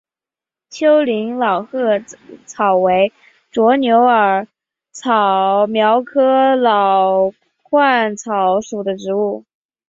[0.71, 2.15] 丘陵老鹳
[2.47, 3.13] 草为
[3.53, 4.47] 牻牛儿
[5.67, 7.31] 苗科老
[7.69, 9.45] 鹳草属的植物。